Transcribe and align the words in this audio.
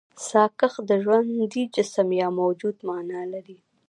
ساکښ 0.27 0.73
د 0.89 0.91
ژوندي 1.03 1.63
جسم 1.75 2.07
يا 2.21 2.27
موجود 2.39 2.75
مانا 2.87 3.21
لري. 3.33 3.57